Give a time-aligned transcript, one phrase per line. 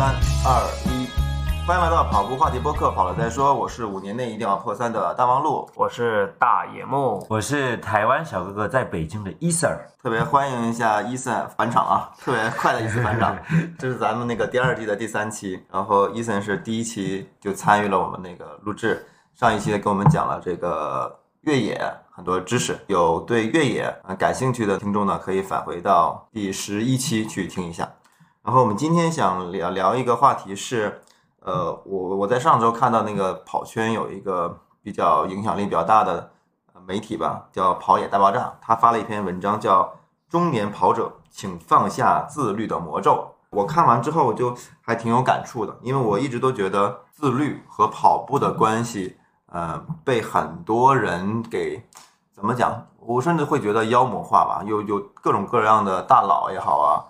[0.00, 0.14] 三
[0.46, 1.06] 二一，
[1.66, 3.52] 欢迎来到跑步话题播客，跑了再说。
[3.52, 9.78] 我是五年内一定要破三的大王路，我是大野木，我是台湾小哥哥，在北京的伊 Sir。
[10.02, 13.36] 特别欢迎一下伊森返场啊，特别快的一次返场。
[13.78, 21.78] 这是咱们那个第二季的第三期，然后伊森是第一期就参与了我们那个录制，上一期给我们讲了这个越野
[22.10, 27.86] 很多知识，有对越野呃感兴趣的听众呢，可以返回到第十一期去听一下。
[28.42, 31.02] 然后我们今天想聊聊一个话题是，
[31.40, 36.30] 呃，我我在上周看到那个跑圈有一个比较影响力比较大的
[36.86, 39.82] 媒体吧，叫跑野大爆炸，他发了一篇文章叫
[40.30, 43.12] 《中年跑者，请放下自律的魔咒》。
[43.50, 49.18] 我看完之后我就还挺有感触的，因为我一直都觉得自律和跑步的关系，
[49.52, 51.86] 呃，被很多人给
[52.32, 52.86] 怎么讲？
[53.00, 57.04] 我甚至会觉得妖魔化吧，有有各种各样的大佬也好啊，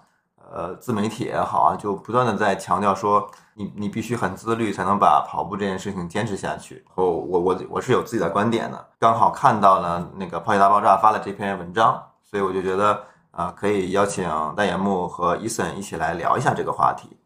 [0.52, 6.74] 呃，自媒体也好啊，就不断的在强调说，你你必须很自律，才能把跑步这件事情坚持下去。
[6.86, 17.16] 然后我我我是有自己的观点的，刚好看到了那个跑野大爆炸发了这篇文章，所以我就觉得啊、可以邀请大眼木和伊森一起来聊一下这个话题。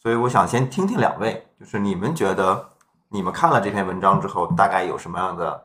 [0.00, 2.64] 所以我想先听听两位，就是你们觉得
[3.08, 5.60] 你们看了这篇文章之后，大概有什么样的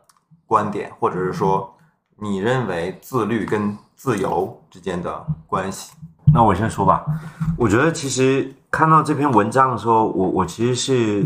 [0.48, 1.72] 观点，或者是说
[2.18, 5.94] 你认为自律跟自由之间的关系？
[6.34, 7.06] 那我先说吧，
[7.58, 11.26] 我觉得其实看到这篇文章的时候，我我其实是，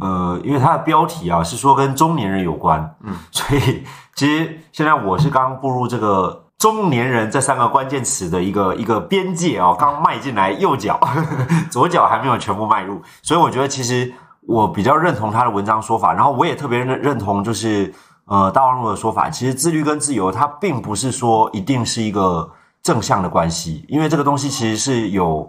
[0.00, 3.84] 呃，因为它的标题啊是说跟中年人有关，嗯， 所以
[4.16, 10.98] 其实现在我是刚步入这个中年人这三个关键词的一个一个边界哦，刚迈进来右脚，
[11.70, 22.50] 左脚还没有全部迈入，所以我觉得其实我比较认同他的文章说法，然后我也特别认认同就是呃大王路的说法，其实自律跟自由它并不是说一定是一个
[22.84, 25.48] 正向的关系，因为这个东西其实是有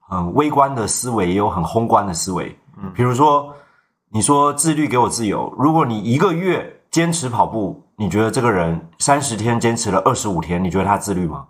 [0.00, 2.54] 很微观的思维，也有很宏观的思维。
[2.76, 3.54] 嗯比如说
[4.10, 11.46] 你说自律给我自由，如果你一个月坚持跑步，你觉得这个人三十天坚持了二十五天，你觉得他自律吗？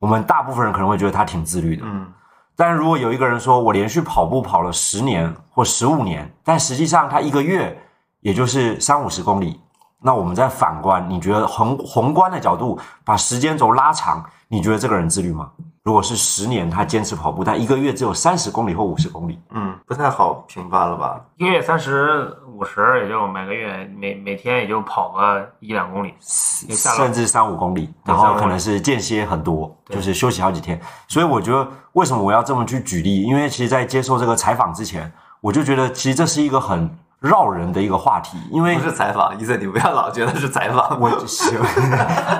[0.00, 2.12] 我们大部分人可能会觉得他挺自律的，嗯
[2.56, 7.76] 但是如果有一个人说我连续跑步跑了十年或十五年，但实际上他一个月
[8.20, 9.60] 也就是三五十公里，
[10.00, 15.50] 那我们再反观，你觉得宏宏观的角度把时间轴拉长，你觉得这个人自律吗？
[15.82, 21.20] 如果是十年他坚持跑步，但一个月只有三十公里或五十公里，嗯，不太好评判了吧？
[21.36, 30.80] 一个月三十五十，也就每个月每每天也就跑个一两公里，甚至三五公里，然后可能是间歇很多，就是休息好几天。
[31.06, 33.20] 所以我觉得为什么我要这么去举例？
[33.22, 35.12] 因为其实，在接受这个采访之前，
[35.42, 36.88] 我就觉得其实这是一个很
[37.24, 41.00] 绕人的一个话题，因为不是采访，伊森，你不要老觉得是采访。
[41.00, 41.58] 我就是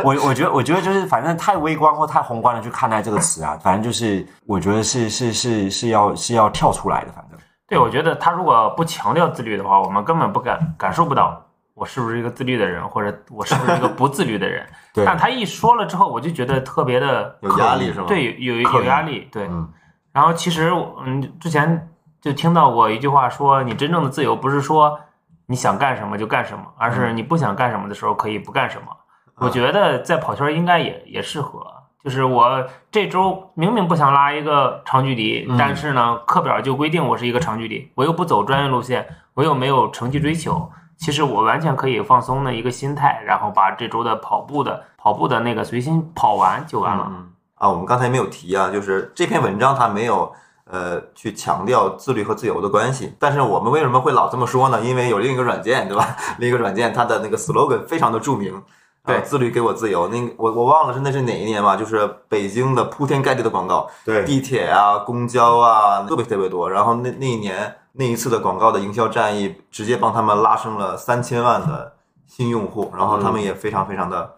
[0.05, 11.43] 我，我觉得，我觉得就是反正太微观或太宏观的去看待这个词啊，反正就是我觉得是是是是要是要跳出来的，反正对，我觉得他如果不强调自律的话，我们根本不感感受不到
[11.73, 14.67] 我是不是一个自律的人，或者我是不是一个不自律的人。
[14.93, 19.29] 对但他一说了之后，我就觉得特别的有压力是吧对，有有压力。
[19.33, 19.67] 对，嗯
[20.13, 20.71] 然后其实
[21.05, 21.89] 嗯，之前
[22.25, 24.99] 就听到过一句话说，你真正的自由不是说
[25.45, 28.87] 你想干什么就干什么，而是你不想干什么的时候可以不干什么。
[29.37, 31.63] 我觉得在跑圈应该也也适合。
[32.03, 47.07] 就是我这周明明不想拉一个长距离，嗯但是呢，课表就规定我是一个长距离，我又不走专业路线，我又没有成绩追求，其实我完全可以放松的一个心态，然后把这周的跑步的跑步的那个随心跑完就完了。
[47.11, 50.33] 嗯啊，我们刚才没有提啊，就是这篇文章它没有
[50.65, 54.81] 呃去强调自律和自由的关系，但是我们为什么会老这么说呢？
[54.81, 56.17] 因为有另一个软件，对吧？
[56.39, 58.63] 另一个软件它的那个 slogan 非常的著名。
[59.07, 60.09] 对啊自律给我自由。
[60.09, 66.71] 那我我忘了是那是哪一年吧，就是北京的铺天盖地的广告，对地铁啊、公交啊，特别特别多。
[66.71, 71.93] 然后那那一年那一次的广告的营销战役，直接帮他们拉升了三千万的
[72.27, 74.37] 新用户，然后他们也非常非常的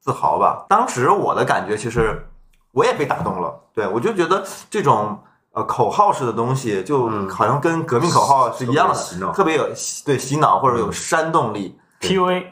[0.00, 0.64] 自豪吧。
[0.66, 2.26] 当时我的感觉，其实
[2.72, 3.54] 我也被打动了。
[3.74, 5.18] 对我就觉得这种
[5.56, 7.28] 呃口号式的东西，就嗯。
[7.28, 9.66] 好像跟革命口号是一样的，特别有
[10.04, 11.78] 对洗脑或者有煽动力。
[12.00, 12.44] PUA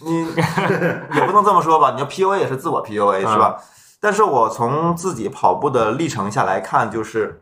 [0.00, 0.26] 你
[1.16, 3.56] 也不能这么说吧，你要 PUA 也是自我 PUA 是吧？
[3.98, 7.40] 但是我从自己跑步的历程下来看，就是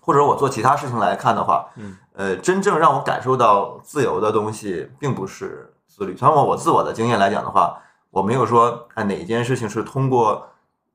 [0.00, 6.14] 或者我做其他事情来看的话，嗯，呃，真正让我感受到自由的东西，并不是自律。
[6.14, 7.76] 从我我自我的经验来讲的话，
[8.10, 10.46] 我没有说哎哪一件事情是通过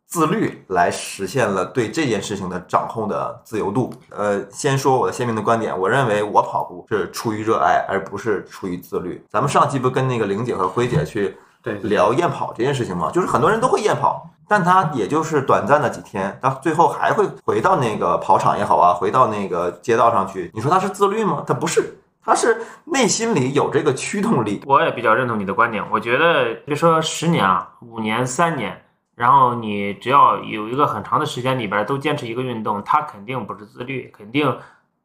[0.08, 3.92] 自律来实现了对这件事情的掌控的自由度。
[4.10, 9.24] 呃，先说我的鲜明的观点，我认为我跑步是出于热爱，而不是出于自律。
[9.30, 13.10] 咱们上期不跟那个玲姐和辉姐去对聊验跑这件事情吗？
[13.12, 20.52] 就是很多人都会验跑，但他也就是短暂的几天，他最后还会回到那个跑场也好啊，回到那个街道上去。
[20.54, 21.44] 你说他是自律吗？
[21.46, 24.62] 他不是，他是内心里有这个驱动力。
[24.68, 25.84] 我也比较认同你的观点。
[25.92, 28.85] 我觉得，别说十年啊，五年、三年，
[29.16, 34.54] 然后你只要有一个很长的时间里边都坚持一个运动，它肯定不是自律，肯定，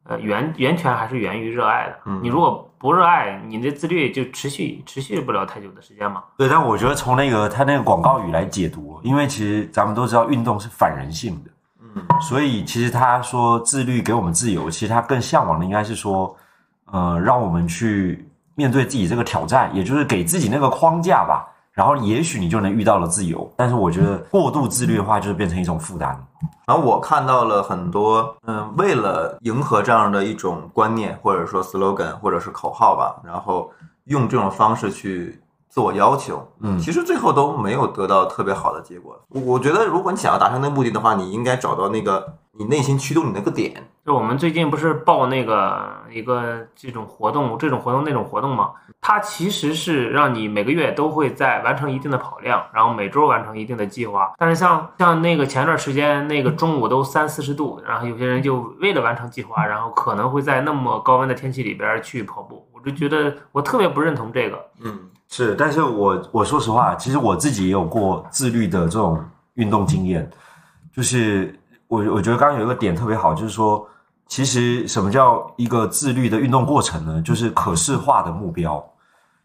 [0.02, 1.96] 呃，源源泉还是源于热爱的。
[2.06, 6.24] 嗯你如果不热爱，你的自律就持续持续不了太久的时间嘛。
[6.36, 16.34] 对，但我觉得从那个他那个广告语来解读，因为其实咱们都知道运动是反人性的，嗯，所以其实他说自律给我们自由，其实他更向往的应该是说，
[16.86, 21.46] 呃，让我们去面对自己这个挑战，也就是给自己那个框架吧。
[21.72, 26.26] 然后也许你就能遇到了自由，但是我觉得过度自律的话，就是变成一种负担。
[26.66, 33.70] 然后我看到了很多，嗯，为了迎合这样的一种观念，或者说 slogan，或者是口号吧，然后
[34.04, 39.18] 用这种方式去自我要求，嗯其实最后都没有得到特别好的结果。
[39.28, 43.89] 我我觉得，如果你想要达成那个目的的话，你应该找到那个你内心驱动你那个点。
[44.04, 48.70] 就我们最近不是报那个一个这种活动，这种活动那种活动嘛，
[49.00, 54.32] 它其实是让你每个月都会在完成一定的跑量，然后每周完成一定的计划。
[54.38, 64.58] 但是像像那个前段时间那个中午都三四十度，然后有些人就为了完成计划，然后可能会在那么高温的天气里边去跑步，我就觉得我特别不认同这个。
[64.82, 64.98] 嗯
[65.28, 69.22] 是，但是我我说实话，其实我自己也有过自律的这种
[69.54, 70.28] 运动经验，
[70.92, 71.54] 就是
[71.90, 73.84] 我我觉得刚刚有一个点特别好，就是说，
[74.28, 77.20] 其实什么叫一个自律的运动过程呢？
[77.20, 78.80] 就是可视化的目标，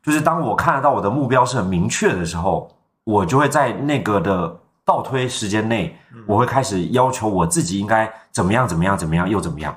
[0.04, 2.70] 就是当我看得到我的目标是很明确的时候，
[3.04, 4.56] 我就会在那个的
[4.86, 5.98] 倒推时间内，
[6.28, 9.76] 我会开始要求我自己应该怎么样怎么样怎么样又怎么样，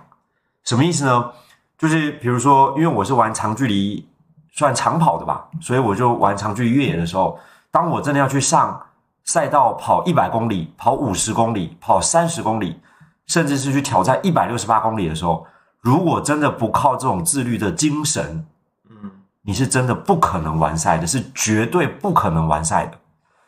[0.64, 1.30] 什么意思呢？
[1.78, 4.06] 就是比如说，因为我是玩长距离。
[4.50, 7.38] 算长跑的吧，所以我就玩长距离越野的时候，
[7.70, 8.87] 当我真的要去上
[9.28, 12.80] 赛道跑一百公里、跑五十公里、跑三十公里，
[13.26, 15.46] 甚至是去挑战一百六十八公里的时候，
[15.82, 18.42] 如果真的不靠这种自律的精神，
[18.88, 19.10] 嗯
[19.42, 22.96] 你是真的不可能完赛的，是绝对不可能完赛的。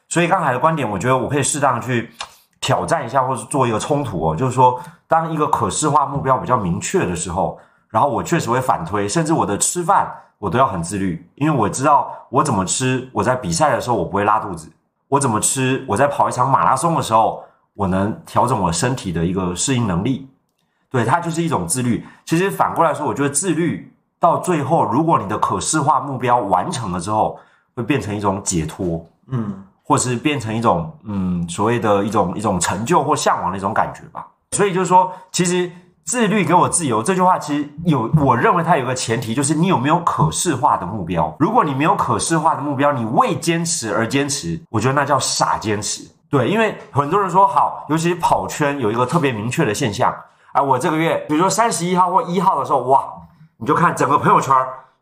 [0.06, 2.12] 所以刚才的观点，我觉得我可以适当去
[2.60, 4.78] 挑战一下，或者做一个冲突哦，就是说，
[5.08, 10.12] 当一个可视化目标比较明确的时候，然后我确实会反推，甚至我的吃饭。
[10.36, 14.68] 我都要很自律，因为我知道我怎么吃，我在比赛的时候我不会拉肚子；
[15.10, 17.42] 我怎么吃，我在跑一场马拉松的时候，
[17.74, 20.28] 我能调整我身体的一个适应能力。
[20.88, 22.06] 对，它就是一种自律。
[22.24, 27.38] 其实反过来说，我觉得自律到最后，如果你的可视化目标完成了之后，
[27.74, 34.26] 会变成一种解脱，嗯或是变成一种嗯所谓的一种一种成就或向往的一种感觉吧。
[34.52, 35.70] 所以就是说，其实。
[36.10, 41.32] 自律给我自由这句话，其实有我认为它有个前提，就是你有没有可视化的目标。
[41.38, 46.02] 如果你没有可视化的目标，你为坚持而坚持，我觉得那叫傻坚持。
[46.28, 50.12] 对，因为很多人说好，尤其跑圈有一个特别明确的现象，
[50.50, 53.04] 啊，我这个月比如说三十一号或一号的时候，哇，
[53.58, 54.52] 你就看整个朋友圈，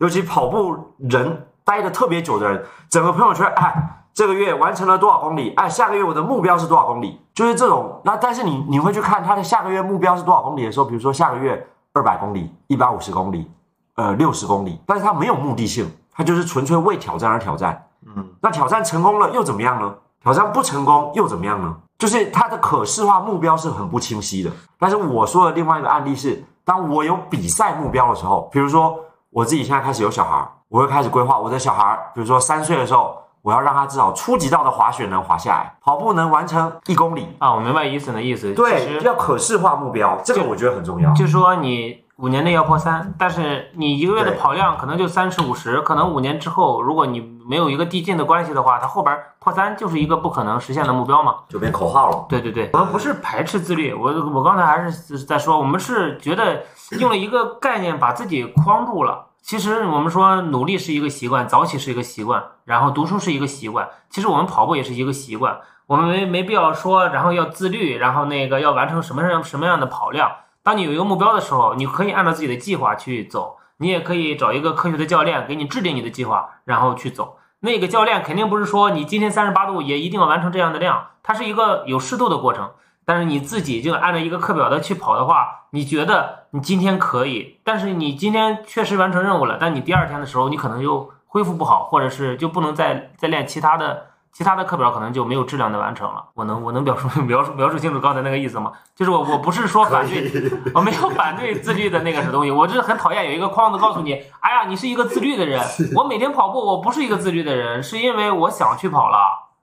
[0.00, 3.94] 尤其跑步人待的特别久的人，整个朋友圈，哎。
[4.14, 5.54] 这个月完成了多少公里？
[5.54, 7.20] 哎，下个月我的目标是多少公里？
[7.32, 8.00] 就是这种。
[8.02, 13.48] 那但是你你会去看他的下个月目标是多少公里的时候，比如说下个月二百公里、一百五十公里、
[13.94, 17.80] 呃六十公里，但是他没有目的性，他就是纯粹为挑战而挑战。
[18.06, 19.94] 嗯，那挑战成功了又怎么样呢？
[20.20, 21.76] 挑战不成功又怎么样呢？
[21.96, 24.50] 就是他的可视化目标是很不清晰的。
[24.80, 28.98] 但是我说的另外一个案例是，当我有比赛目标的时候，比如说
[29.30, 33.16] 我自己现在开始有小孩，我会开始规划我的小孩，比如说三岁的时候。
[33.40, 37.54] 我要让他至少初级道的滑雪能滑下来，跑步能完成一公里啊！
[37.54, 41.10] 我明白伊森的意思，对，要可视化目标，这个我觉得很重要。
[41.14, 52.26] 就说你五年内要破三，但是你一个月的跑量可能就三十五十，可能五年之后，如果你没有一个递进的关系的话，它后边破三就是一个不可能实现的目标嘛，就变口号了。
[52.28, 56.64] 对对对，我们不是排斥自律，我我刚才还是在说，我们是觉得
[56.98, 59.27] 用了一个概念把自己框住了。
[59.48, 63.88] 其实我们说努力是一个习惯，早起是一个习惯，然后读书是一个习惯。
[64.10, 70.30] 其实我们跑步也是一个习惯，我们没没必要说，然后要自律，然后那个要完成什么样什么样的跑量。
[70.62, 77.38] 当你有一个目标的时候，你可以按照自己的计划去走，你也可以找一个科学的教练给你制定你的计划，然后去走。
[77.60, 82.72] 那个教练肯定不是说你今天三十八度也一定要完成这样的量，它是一个有适度的过程。
[83.08, 96.22] 但是你自己就按照一个课表的去跑的话，你觉得你今天可以，但是你今天确实完成任务了，但你第二天的时候你可能又恢复不好，或者是就不能再再练其他的其他的课表可能就没有质量的完成了。
[96.34, 98.72] 我能我能表述 描述描述清楚刚才那个意思吗？
[98.94, 100.30] 就是我我不是说反对，
[100.74, 105.58] 我没有反对自律的那个什么东西，我就是很讨厌有一个框子告诉你，哎呀，你是一个自律的人。
[105.96, 109.16] 我每天跑步，我不是一个自律的人，是因为我想去跑了。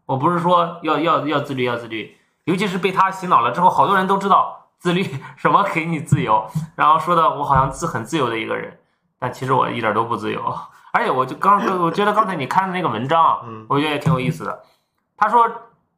[0.08, 5.06] 我不是说要要要自律要自律，尤其是被他洗脑了之后，好多人都知道自律
[5.38, 8.80] 什么给你自由，然后说的我好像自很自由的一个人，
[9.20, 10.42] 但其实我一点都不自由。
[10.94, 14.64] 而且我就刚我觉得刚才你看的那个文章我觉得也挺有意思的。
[15.18, 15.46] 他说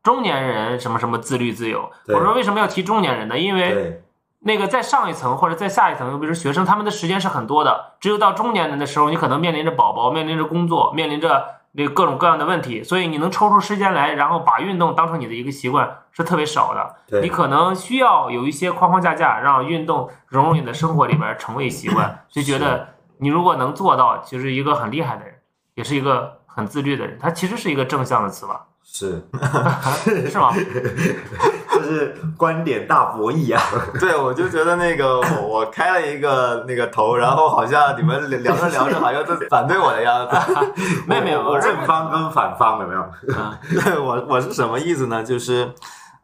[0.02, 3.38] 中年人什么什么自律自由，我说为什么要提中年人呢？
[3.38, 4.02] 因为，
[4.40, 7.94] 那个在上一层或者在下一层，比如说学生，他们的时间是很多的。
[8.00, 16.96] 只有到中年人的时候，你可能面临着宝宝，面临着工作，面临着那各种各样的问题，所以你能抽出时间来，然后把运动当成你的一个习惯是特别少的。
[17.08, 22.26] 对你可能需要有一些框框架架，让运动融入你的生活里边，成为习惯。
[22.28, 25.36] 就觉得你如果能做到，就是一个很厉害的人，
[25.76, 27.20] 也是一个很自律的人。
[27.22, 28.66] 他其实是一个正向的词吧？
[28.84, 29.22] 是，
[30.32, 30.52] 是吗？
[31.88, 33.62] 这是观点大博弈啊！
[33.98, 40.36] 对，我就觉得那个我我开了一个那个头，然后好像你们聊着聊着好像在反对我的样子。
[41.08, 43.06] 没有没有，我正方跟反方有没有？
[43.82, 45.24] 对我我是什么意思呢？
[45.24, 45.72] 就是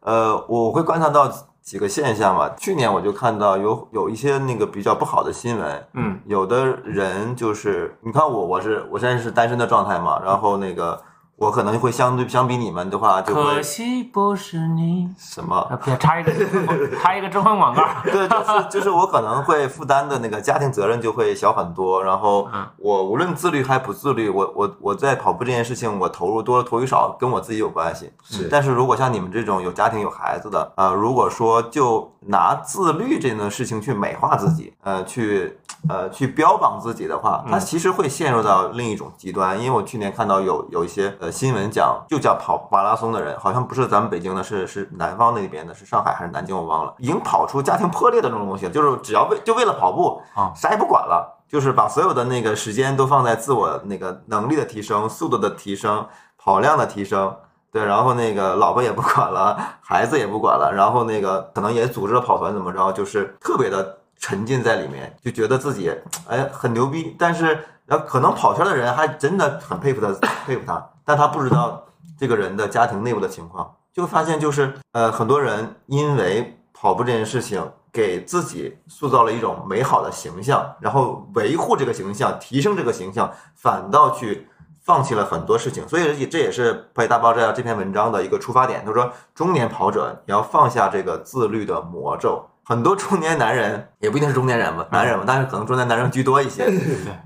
[0.00, 2.50] 呃，我会观察到几个现象嘛。
[2.58, 11.00] 去年我就看到有有一些那个比较不好的新闻，嗯有的人就是你看我我是我现在是单身的状态嘛，然后那个
[11.36, 15.08] 我可能会相对相比你们的话就会可惜不是你。
[15.18, 16.32] 什么啊，别插一个
[17.02, 17.82] 插一个征婚广告。
[18.04, 28.12] 对，就是就是我可能会负担的那个家庭责任就会小很多，然后嗯我无论自律还不自律，我我我在跑步这件事情我投入多投入少跟我自己有关系。
[28.22, 39.58] 是但是如果像你们这种有家庭有孩子的啊、如果说就拿自律这件事情去美化自己，呃，去呃去标榜自己的话，他其实会陷入到另一种极端。
[39.58, 51.30] 因为我去年看到有有一些呃新闻讲，就叫跑马拉松的人，好像不是咱们北京的，是是南方那边的，是上海还是南京我忘了，已经跑出家庭破裂的这种东西，就是只要为就为了跑步啊啥也不管了。
[51.46, 56.04] 就是把所有的那个时间都放在自我那个能力的提升、速度的提升、
[56.36, 57.32] 跑量的提升，
[57.74, 65.92] 对，然后那个老婆也不管了，孩子也不管了，然后那个可能也组织了跑团怎么着，就是特别的沉浸在里面，就觉得自己
[66.28, 70.12] 哎很牛逼，但是然后可能跑圈的人还真的很佩服他，
[70.46, 71.84] 佩服他，但他不知道
[72.16, 77.60] 这个人的家庭内部的情况，就发现就是呃很多人因为跑步这件事情。
[77.94, 84.48] 给自己塑造了一种美好的形象，然后维护这个形象，提升这个形象，反倒去
[84.84, 88.82] 放弃了很多事情，所以也这也是《跑野大爆炸》这篇文章的一个出发点。
[88.84, 92.44] 他说，中年跑者你要放下这个自律的魔咒。
[92.66, 96.66] 很多中年男人也不一定是中年人吧，男人嘛，但是可能中年男人居多一些。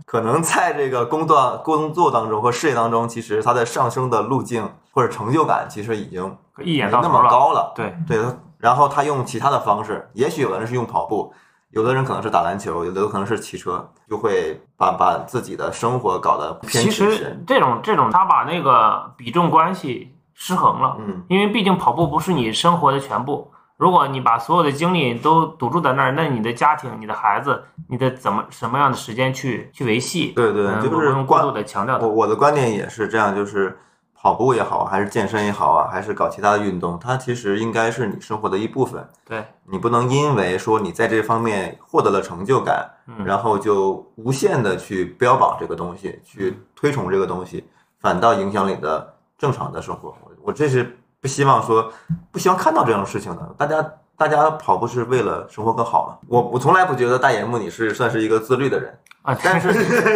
[0.04, 7.08] 可能在这个工作工作当中或事业当中，其实他的上升的路径或者成就感，其实已经一眼没那。
[7.08, 7.72] 么高了。
[7.76, 8.18] 对，对，
[8.58, 11.32] 然后他用其他的方式，也许有的人是用跑步，
[11.70, 16.90] 有的人可能是打篮球，有的可能是骑车，就会把把自己的生活搞得偏其。
[16.90, 23.50] 实这种这种，他把那个比重关系失衡了，嗯，因为毕竟跑步不是你生活的全部。
[23.76, 30.32] 如果你把所有的精力都堵住在那儿，那你的家庭、你的孩子、你的怎么什么样的时间去去维系？
[30.34, 32.08] 对对，嗯就是过度的强调我。
[32.08, 33.78] 我的观点也是这样，就是
[34.20, 39.08] 跑步也好，还是健身也好啊，还是搞其他的运动，它其实应该是你生活的一部分。
[39.24, 47.64] 对，你不能因为说你在这方面获得了成就感，嗯然后就无限的去标榜这个东西，去推崇这个东西，
[48.00, 50.08] 反倒影响你的正常的生活。
[50.24, 51.92] 我我这是不希望说，
[52.32, 53.54] 不希望看到这种事情的。
[53.56, 56.18] 大家大家跑步是为了生活更好嘛？
[56.26, 58.98] 我我从来不觉得大野木你是算是一个自律的人。
[59.22, 59.68] 啊，但是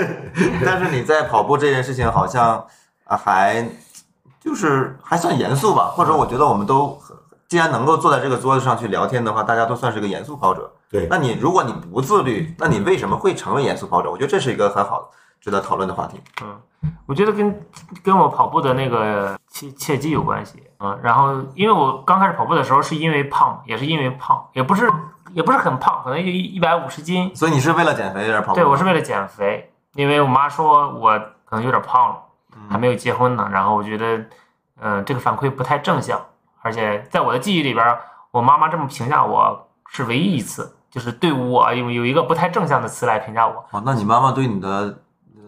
[0.65, 2.67] 但是你在跑步这件事情好像
[3.05, 3.65] 啊还
[4.43, 6.99] 就是还算严肃吧，或者我觉得我们都
[7.49, 10.73] 既然能够坐在这个桌子上去聊天的话，大家都算是个严肃跑者。
[10.91, 14.11] 对那你如果你不自律，那你为什么会成为严肃跑者？
[14.11, 16.21] 我觉得这是一个很好值得讨论的话题。
[16.43, 16.61] 嗯
[17.07, 17.65] 我觉得跟
[18.03, 21.01] 跟我跑步的那个切切记有关系啊、嗯。
[21.01, 24.91] 然后因为我刚开始跑步的时候是因为胖，也是因为胖，也不是
[25.31, 27.31] 也不是很胖，可能就一百五十斤。
[27.37, 28.55] 所以你是为了减肥而跑步？
[28.57, 32.17] 对，我是为了减肥，因为我妈说我可能有点胖了，
[32.73, 33.49] 还没有结婚呢。
[33.53, 34.25] 然后我觉得，
[34.81, 36.19] 嗯、这个反馈不太正向，
[36.63, 37.97] 而且在我的记忆里边，
[38.31, 43.65] 我妈妈这么评价我是唯一一次，就是对我有有一个不太正向的词来评价我。
[43.71, 44.99] 哦，那你妈妈对你的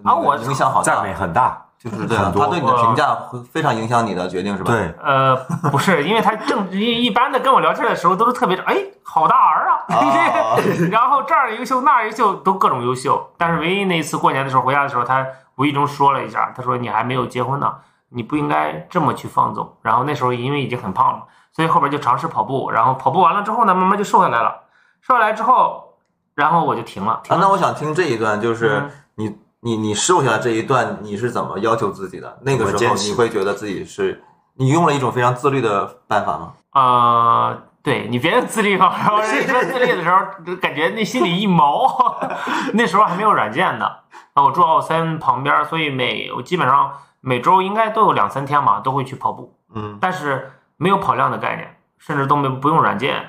[0.05, 4.71] 啊我影响好大赞美，很大，就是对啊很，多她对你的评价会非常影响你的决定，是吧？
[4.71, 5.35] 对，呃，
[5.71, 10.57] 不是，因为他正一一般的跟我聊天的时候都是特别哎，好大儿啊，啊
[10.93, 13.31] 然后这儿优秀那儿优秀，都各种优秀。
[13.39, 15.27] 但是唯一那一次过年的时候回家的时候，他
[15.57, 17.75] 无意中说了一下，他说你还没有结婚呢，
[18.09, 19.77] 你不应该这么去放纵。
[19.83, 24.63] 然后那时候因为已经很胖了，所以后边就尝试跑步，然后跑步完了之后呢，慢慢就瘦下来了。
[25.01, 25.95] 瘦下来之后，
[26.35, 27.21] 然后我就停了。
[27.23, 32.39] 停啊，那我想听这一段，就是嗯你你你瘦下来这一段，你是怎么要求自己的？
[32.43, 36.53] 那个时候你会觉得自己是你用了一种非常自律的办法吗？
[36.73, 42.19] 呃，对你别用自律嘛，然后 你说自律的时候，就感觉那心里一毛。
[42.73, 43.85] 那时候还没有软件呢，
[44.33, 53.29] 啊，我住奥森旁边，所以每我基本上每周应该都有两三天嘛，都会去跑步，嗯，但是没有跑量的概念，甚至都没不用软件。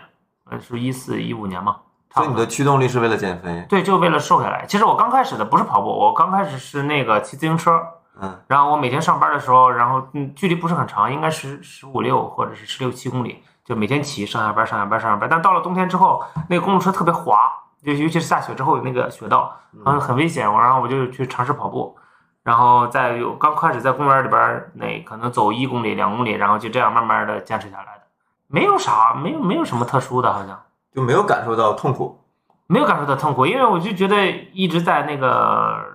[0.49, 1.75] 呃，是一四一五年嘛。
[2.13, 3.65] 所以你的驱动力是为了减肥。
[3.67, 4.65] 对，就为了瘦下来。
[4.65, 7.77] 其实我刚开始的不是跑步，我刚开始是那个骑自行车。
[8.21, 15.27] 嗯，然后我每天上班的时候，然后嗯，距离不是很长，应该是十五六或者是十六七公里，就每天骑上下班上下班上下班。
[15.27, 17.37] 但到了冬天之后，那个公路车特别滑，
[17.83, 19.53] 就尤其是下雪之后有那个雪道，
[19.85, 20.49] 嗯很危险。
[20.49, 21.97] 我然后我就去尝试跑步，
[22.43, 28.03] 然后在有刚开始在公园里边那可能走一公里两公里，然后就这样慢慢的坚持下来的，
[28.47, 30.61] 没有啥，没有没有什么特殊的，好像。
[30.93, 32.21] 就没有感受到痛苦。
[32.67, 35.85] 没有感受到痛苦，因为我就觉得一直在那个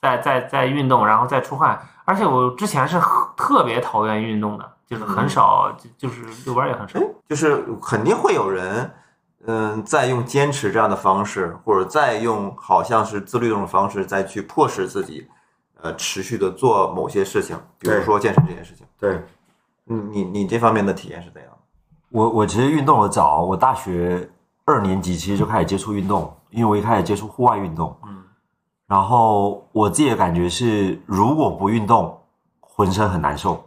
[0.00, 3.00] 在在在运动，然后再出汗，而且我之前是
[3.36, 8.90] 特别讨厌运动的，就是很少，就就是遛弯也很少哎。，就是肯定会有人，
[9.46, 15.28] 嗯，在用坚持这样的方式，或者再用好像是自律这种方式，再去迫使自己，
[15.80, 18.84] 呃，持续的做某些事情，比如说健身这件事情。
[18.98, 19.22] 对
[19.86, 21.58] 嗯，你你这方面的体验是怎样的？
[22.10, 24.28] 我，我其实运动的早，我大学
[24.64, 28.24] 二年级其实就开始接触运动，因为我一开始接触户外运动，嗯，
[28.88, 32.20] 然后我自己的感觉是，如果不运动，
[32.58, 33.64] 浑身很难受。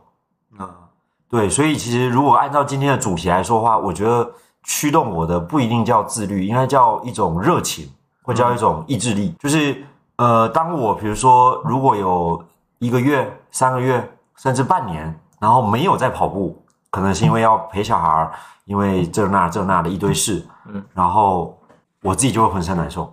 [1.34, 9.34] 啊，对，所以其实如果按照今天的主题来说的话，我觉得驱动我的不一定叫自律，应该叫一种热情，或叫一种意志力。
[9.40, 9.84] 就是
[10.18, 12.44] 呃，当我比如说如果有
[12.78, 16.56] 一个月、三个月，甚至半年，然后没有在跑步，
[16.92, 18.32] 可能是因为要陪小孩儿，
[18.66, 21.58] 因为这那这那的一堆事，嗯，然后
[22.04, 23.12] 我自己就会浑身难受，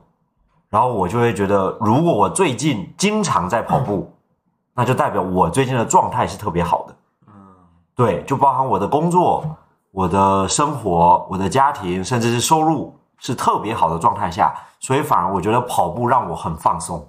[0.69, 4.12] 然后我就会觉得，如果我最近经常在跑步，
[4.75, 6.95] 那就代表我最近的状态是特别好的。
[8.00, 9.45] 对，就包含我的工作、
[9.91, 17.06] 我的生活、我的家庭，甚至是收入是特别好的状态下，所以反而我觉得跑步让我很放松。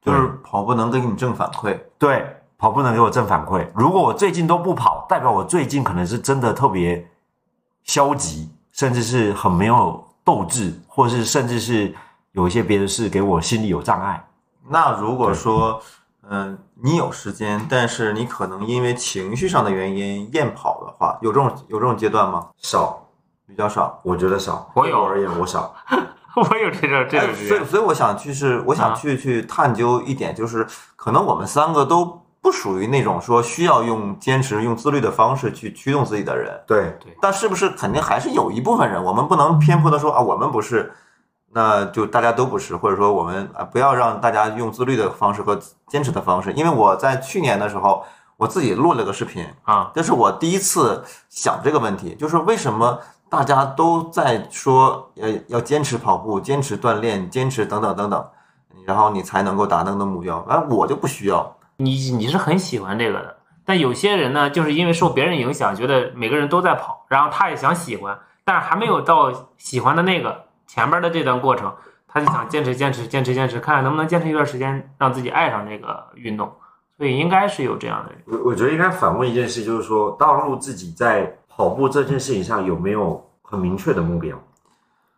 [0.00, 1.78] 就是跑步能给你正反馈。
[1.98, 2.24] 对，
[2.56, 3.68] 跑步能给我正反馈。
[3.74, 7.06] 如果我最近都不跑，代表我最近可能是真的特别
[7.84, 11.94] 消极，甚至是很没有斗志，或是甚至是
[12.32, 14.24] 有一些别的事给我心里有障碍。
[14.70, 15.78] 那如果说，
[16.30, 22.48] 嗯、你有时间，但是你可能因为情绪上的原因厌跑的话，有这种有这种阶段吗？
[22.58, 23.08] 少，
[23.46, 23.98] 比较少。
[24.02, 24.70] 我觉得少。
[24.74, 25.74] 我有对我而言，我少。
[26.36, 27.34] 我有这种这哎种。
[27.34, 36.52] 所以所以我想去是，我想啊去去探究一点，就是可能我们三个都不属于那种说需要用坚持、用自律的方式去驱动自己的人。
[36.66, 40.92] 对对，但是不是肯定还是有一部分人，我们不能偏颇的说啊，我们不是，
[41.58, 46.52] 那就大家都不是，或者说我们啊不要让大家用自律的方式和坚持的方式。
[46.52, 48.04] 因为我在去年的时候，
[48.36, 58.24] 我自己录了个视频，啊，这是我第一次想这个问题，就是为什么大家都在说呃要坚持跑步、坚持锻炼、坚持等等等等，
[58.86, 61.56] 然后你才能够达到那个目标，而我就不需要。
[61.78, 71.74] 你你是很喜欢这个的，但有些人呢，就是因为受别人影响，觉得每个人都在跑，然后他也想喜欢，但是还没有到喜欢的那个前边的这段过程，
[72.06, 76.52] 他就想坚持坚持坚持坚持，看看能不能坚持一段时间，让自己爱上这个运动。
[76.96, 78.22] 所以应该是有这样的人。
[78.26, 84.36] 我我觉得应该反问一件事，就是说，大王路自己在跑步这件事情上有没有很明确的目标？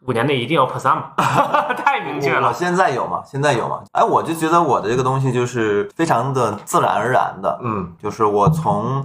[0.07, 1.13] 五年内一定要破三嘛，
[1.77, 2.53] 太明确我了。
[2.55, 3.23] 现在有吗？
[3.25, 3.83] 现在有吗？
[3.93, 9.05] 哎，我就觉得我的这个东西就是非常的自然而然的，嗯就是我从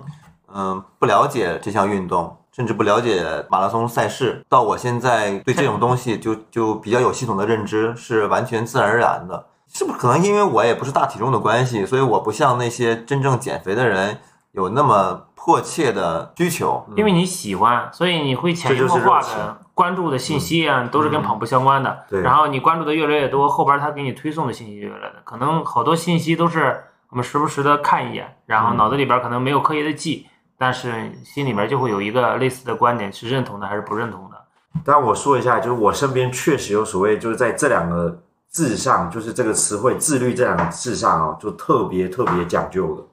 [0.58, 9.48] 嗯、不了解这项运动，甚至不了解马拉松赛事，到我现在对这种东西就就比较有系统的认知，是完全自然而然的。
[9.68, 14.20] 是不是可能因为我也不是大体重的关系，所以我不像那些真正减肥的人
[14.54, 16.86] 有那么迫切的需求？
[16.96, 22.06] 因为你喜欢，所以你会潜移默化的关注的信息啊，都是跟跑步相关的。
[22.10, 34.42] 对然后你关注的越来越多，后边他给你推送的信息越来越多，可能好多信息都是我们时不时的看一眼，然后脑子里边可能没有刻意的记，但是心里面就会有一个类似的观点，是认同的还是不认同的。
[34.84, 43.04] 但我说一下，就是我身边确实有所谓，就是在这两个字上，就是这个词汇“自律”这两个字上啊，就特别特别讲究的，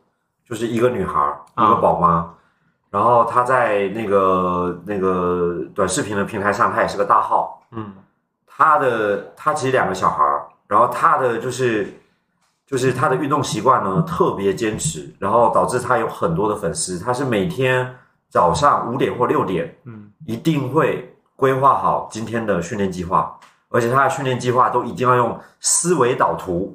[0.49, 2.29] 就是一个女孩儿，一个宝妈，
[2.91, 7.93] 然后她在那个那个短视频的平台上，她也是个大号，嗯，
[8.47, 11.93] 她的她其实两个小孩儿，然后她的就是
[12.73, 16.99] 就是他的运动习惯呢特别坚持，然后导致他有很多的粉丝。
[16.99, 17.95] 他是每天
[18.31, 26.75] 早上五点或六点，嗯，一定会规划好今天的训练计划，而且他的训练计划都一定要用思维导图，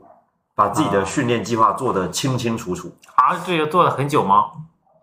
[0.54, 2.96] 把自己的训练计划做得清清楚楚。
[3.16, 4.52] 啊，这个做了很久吗？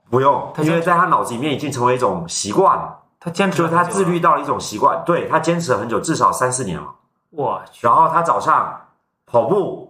[0.08, 5.02] 不用，他因为在他脑子里面已经成为一种习惯了，他坚持就是他自律到了一种习惯。
[5.04, 6.86] 对他坚持了很久，至少三四年了。
[7.30, 8.80] 我去，然后他早上
[9.26, 9.83] 跑步、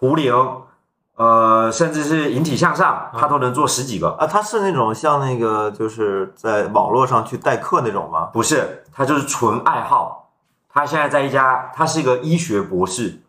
[0.00, 0.34] 壶铃，
[1.16, 4.08] 呃，甚至是引体向上，他都能做十几个。
[4.12, 8.30] 啊，他是那种像那个就是在网络上去代课那种吗？
[8.32, 10.30] 不是，他就是纯爱好。
[10.70, 13.20] 他现在在一家，他是一个医学博士，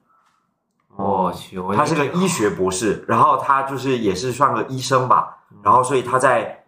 [0.96, 6.64] 我去，我他是个医学博士，然后他就是也是算个医生吧，然后所以他在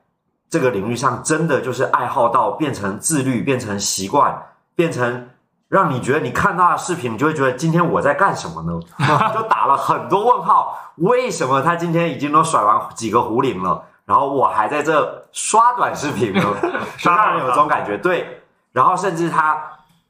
[0.50, 4.38] 这个领域上真的就是爱好到变成自律，变成习惯，
[4.76, 5.30] 变成
[5.74, 8.80] 让你觉得你看到他的视频，你就会觉得今天我在干什么呢？
[9.34, 16.44] 就打了很多问号，为什么他今天已经都甩完几个壶铃了，然后我还在这刷短视频呢？
[17.00, 17.98] 就让人有这种感觉。
[17.98, 19.58] 对，然后甚至他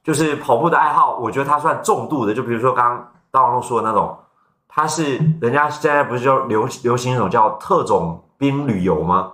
[0.04, 4.17] 就是跑步的爱好，我觉得他算重度的，就比如说刚刚大王路说的那种，
[4.67, 9.32] 他是人家现在不是就流流行一种叫特种兵旅游吗？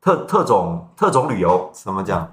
[0.00, 2.32] 特特种特种旅游，怎么讲？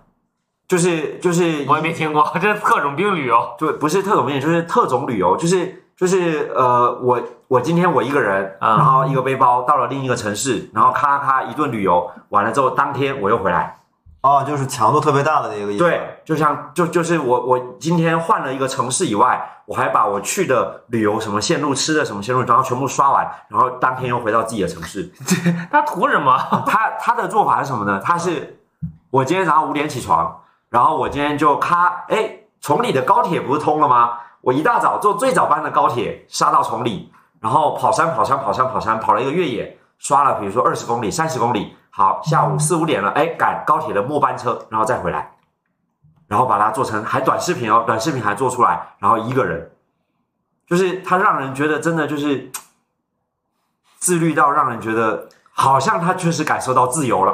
[0.70, 3.56] 就是就是我也没听过，这是特种兵旅游。
[3.58, 13.78] 对，不是特种兵，就是特种旅游，就是就是呃，我我今天我一个人，啊然后一个背包到了另一个城市，然后咔咔一顿旅游完了之后，当天我又回来。
[14.22, 15.84] 哦，就是强度特别大的那个意思。
[15.84, 25.10] 对，就像就就是我我今天换了一个城市以外，我还把我去的旅游什么线路、吃的什么线路，然后全部刷完，然后当天又回到自己的城市。
[25.72, 26.38] 他图什么？
[26.68, 28.00] 他他的做法是什么呢？
[28.04, 28.60] 他是
[29.10, 30.38] 我今天早上五点起床，
[30.70, 34.20] 然后我今天就咔，哎，崇礼的高铁不是通了吗？
[34.42, 41.76] 我一大早坐最早班的高铁杀到崇礼，然后跑山跑山跑山跑山，跑了一个越野，刷了比如说二十公里、三十公里。
[41.92, 45.36] 好，下午四五点了，哎，赶高铁的末班车，然后再回来，
[46.28, 49.72] 然后把它做成还短视频哦，短视频还做出来，然后一个人，
[50.68, 52.50] 就是他让人觉得真的就是
[53.98, 55.28] 自律到让人觉得
[55.60, 57.34] 好像他确实感受到自由了。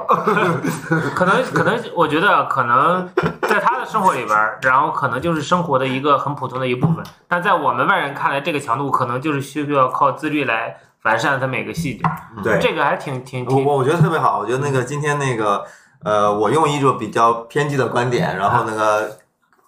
[1.15, 3.07] 可 能可能，我觉得可能
[3.43, 12.03] 在他的生活里边，然后可能就是生活的一个很普通的一部分，但在我们外人看来，这个强度可能就是需要靠自律来完善他每个细节。
[12.43, 15.63] 对，这个还挺挺我挺，我我觉得特别好，我觉得那个今天那个
[16.03, 19.17] 呃，我用一种比较偏激的观点，然后那个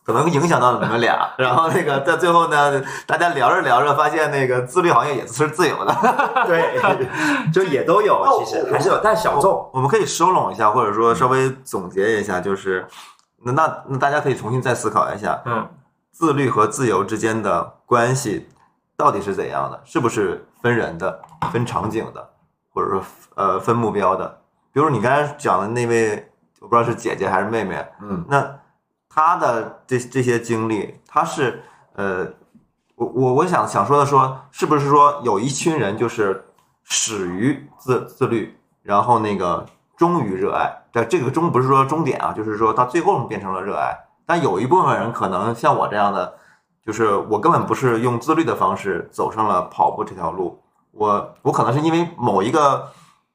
[0.08, 5.94] 可能影响到你们俩， 然后那个在最后呢，大家聊着聊着发现那个自律好像也是自由的，
[6.48, 6.80] 对，
[7.52, 9.70] 就也都有，其实还是有，但小众。
[9.74, 12.88] 我们可以收拢一下，或者说稍微总结一下，就是
[13.44, 15.68] 那那那大家可以重新再思考一下，嗯，
[16.14, 18.48] 自律和自由之间的关系
[18.96, 19.82] 到底是怎样的？
[19.84, 21.20] 是不是分人的、
[21.52, 22.30] 分场景的，
[22.74, 23.04] 或者说
[23.36, 24.40] 呃分目标的？
[24.72, 28.58] 比如你刚才讲的那位，我不知道是姐姐还是妹妹，嗯，那
[29.18, 31.64] 他的这这些经历，他是
[31.96, 32.28] 呃，
[32.94, 36.46] 我我我想想说的说，是不是说有一群人就是
[36.84, 39.66] 始于自自律，然后那个
[39.98, 40.72] 终于热爱？
[40.94, 43.98] 这这个终不是说终点啊，就是说他最后变成了热爱。
[44.28, 46.36] 但有一部分人可能像我这样的，
[46.86, 52.92] 就是我根本不是用自律的方式走上了跑步这条路，我我可能是因为某一个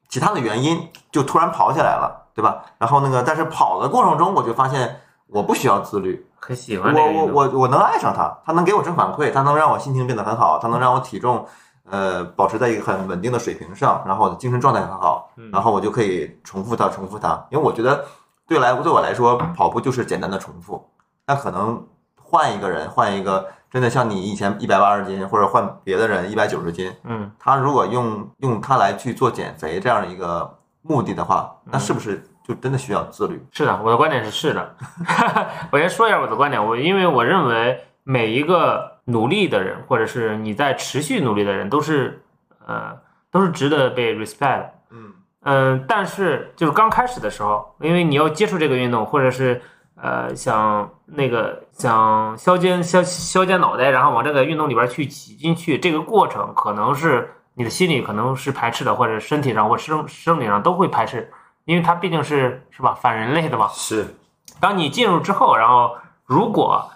[0.07, 2.63] 其他的原因就突然跑起来了，对吧？
[2.77, 5.01] 然后那个但是跑的过程中，我就发现
[5.33, 7.33] 我不需要自律，很喜欢这个运动。
[7.33, 11.45] 我我我能爱上它，它能给我正反馈，它能让我心情变得很好，它能让我体重
[11.89, 18.05] 呃保持在一个很稳定的水平上，然后我的精神状态很好，嗯然后我就可以重复它，重复它，因为我觉得
[18.47, 20.87] 对来对我来说，跑步就是简单的重复。
[21.25, 21.83] 那可能
[22.21, 33.41] 换一个人，换一个真的像你以前一百八十斤，或者换别的人一百九十斤，嗯，他如果用用它来去做减肥这样的一个目的的话，那是不是就真的需要自律？
[33.51, 34.75] 是的，我的观点是是的。
[35.71, 42.21] 我先说一下我的观点，我因为我认为每一个努力的人，或者是你在持续努力的人，都是
[42.65, 42.97] 呃
[43.31, 44.73] 都是值得被 respect 的。
[44.91, 45.13] 嗯
[45.45, 49.61] 嗯，但是就是刚开始的时候，因为你要接触这个运动，或者是
[49.95, 61.29] 呃想那个想削尖削削尖脑袋，然后往这个运动里边去挤进去，这个过程可能是你的心里可能是排斥的，或者身体上或生生理上都会排斥，
[61.65, 62.93] 因为它毕竟是是吧？
[62.93, 63.67] 反人类的嘛。
[63.69, 64.15] 是，
[64.59, 65.95] 当你进入之后，然后
[66.25, 66.89] 如果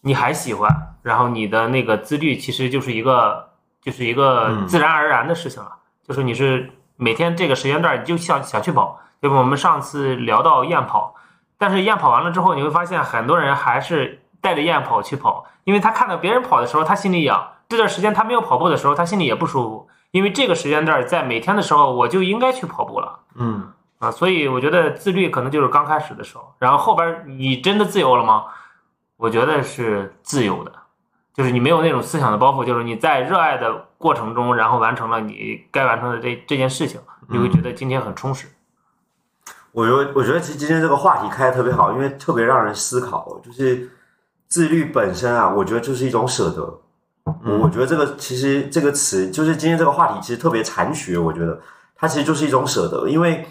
[0.00, 0.70] 你还喜欢，
[1.02, 3.50] 然后你的那个自律其实就是一个
[3.82, 4.66] 就是一个嗯。
[4.66, 5.70] 自然而然的事情了，
[6.06, 9.36] 就是你是每天这个时间段你就想想去跑，对吧？
[9.36, 11.14] 我们上次聊到验跑，
[11.58, 23.20] 但是验跑完了之后，你会发现很多人还是带着验跑去跑，因为他看到别人跑的时候，他心里痒；这段时间他没有跑步的时候，他心里也不舒服，因为这个时间段在每天的时候我就应该去跑步了。
[23.36, 23.72] 嗯
[24.04, 28.44] 啊，所以我觉得自律可能就是刚开始的时候，然后后边你真的自由了吗？
[29.16, 30.72] 我觉得是自由的，
[31.32, 38.48] 就是你没有那种思想的包袱，就是你在热爱的过程中，然后完成了你该完成的这这件事情，你会觉得今天很充实。
[39.72, 43.40] 我觉得，我觉得其实今天这个话题开的特别好，因为特别让人思考。
[43.42, 43.90] 就是
[44.46, 46.80] 自律本身啊，我觉得就是一种舍得。
[47.44, 51.16] 我我觉得这个其实这个词，就是今天这个话题其实特别残缺。
[51.18, 51.60] 我觉得
[51.96, 53.46] 它其实就是一种舍得，因为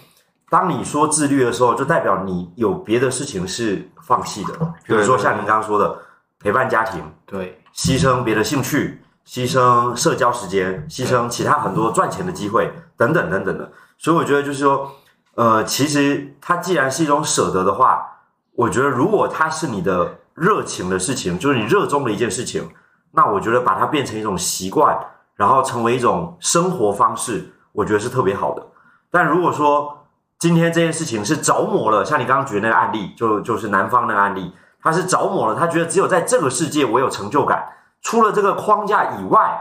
[0.54, 4.54] 当你说自律的时候，就代表你有别的事情是放弃的，
[4.86, 5.98] 比如说像您刚刚说的
[6.40, 13.72] 陪伴家庭，对，牺牲别的兴趣，牺牲社交时间，牺牲其他很多赚钱的机会，等等等等的。
[13.98, 14.92] 所以我觉得就是说，
[15.34, 18.06] 呃，其实它既然是一种舍得的话，
[18.52, 22.70] 我觉得如果它是你的热情的事情，就是你热衷的一件事情，
[23.10, 24.96] 那我觉得把它变成一种习惯，
[25.34, 28.64] 然后成为一种生活方式，我觉得是特别好的。
[29.10, 30.03] 但如果说
[30.44, 37.66] 今天这件事情是着魔了，像你刚刚举的那个案例，就就是南方那个案例，他是着魔了，他觉得只有在这个世界我有成就感，
[38.02, 39.58] 出了这个框架以外，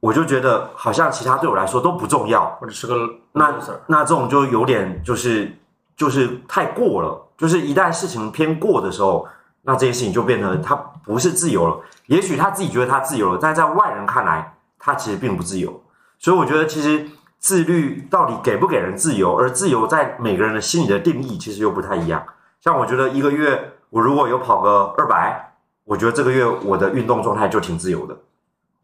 [0.00, 2.46] 我就觉得好像其他对我来说都不重要。
[2.58, 2.96] 或者是个
[3.32, 3.54] 那
[3.88, 5.54] 那这种就有点就是
[5.98, 9.28] 就是太过了，就是一旦事情偏过的时候，
[9.64, 10.74] 那这件事情就变成他
[11.04, 11.78] 不是自由了。
[12.06, 15.82] 也许他自己觉得他自由了，但在外人看来，他其实并不自由。
[16.18, 17.06] 所以我觉得其实
[17.46, 22.20] 自律到底给不给人自由，而自由在每个人的心里的定义其实又不太一样。
[22.60, 25.54] 像我觉得一个月我如果有跑个二百，
[25.84, 28.16] 我觉得这个月我的运动状态就挺自由的。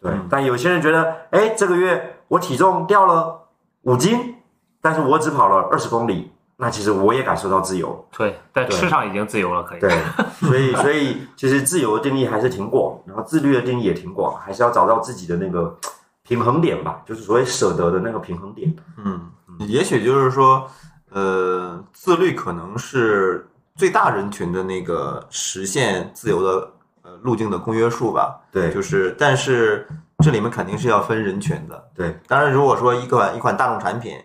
[0.00, 3.48] 对，嗯但有些人觉得，哎，这个月我体重掉了
[3.80, 4.36] 五斤，
[4.80, 8.06] 但是我只跑了二十公里，那其实我也感受到自由。
[8.16, 9.80] 对，在吃上已经自由了，可以。
[9.80, 9.90] 对，
[10.38, 15.76] 所以所以其实自由的定义还是挺广，然后自律的定义也挺广，还是要找到自己的那个
[16.24, 18.74] 平衡点吧，就是所谓舍得的那个平衡点。
[18.96, 19.30] 嗯，
[19.60, 20.68] 也许就是说，
[21.10, 28.40] 呃，自律可能是最大人群的那个实现自由的呃路径的公约数吧。
[28.50, 29.86] 对，就是，但是
[30.18, 31.90] 这里面肯定是要分人群的。
[31.94, 34.16] 对，当然，如果说一款一款大众产品，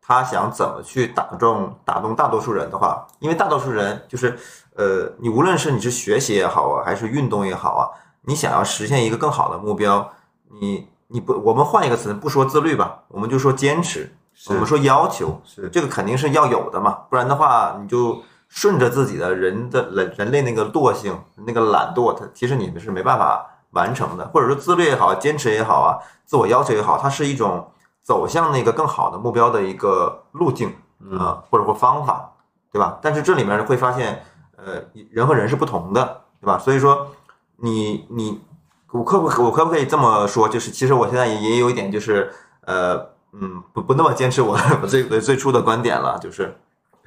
[0.00, 4.38] 它想怎么去打中打动大多数人的话，因为大多数人就是，
[4.76, 7.90] 呃，你无论是你是学习也好啊，还是运动也好啊，
[8.22, 10.12] 你想要实现一个更好的目标，
[10.60, 14.12] 你你不，我们换一个词，不说自律吧，我们就说坚持，
[14.48, 27.68] 我们说要求，是这个肯定是要有的嘛，不然的话你就顺着自己的人的人人类那个惰性，那个懒惰，它其实你们是没办法完成的，或者说自律也好，坚持也好啊，自我要求也好，它是一种
[28.02, 30.74] 走向那个更好的目标的一个路径
[31.10, 32.32] 啊、或者说方法，
[32.72, 32.98] 对吧？
[33.02, 34.24] 但是这里面会发现，
[34.56, 36.58] 呃，人和人是不同的，对吧？
[36.58, 37.08] 所以说
[37.56, 38.40] 你你
[38.92, 40.48] 我可不可我可不可以这么说？
[40.48, 42.30] 就是其实我现在也也有一点就是
[42.64, 42.94] 呃
[43.32, 46.56] 嗯不不那么坚持我 我最最初的观点了，就是。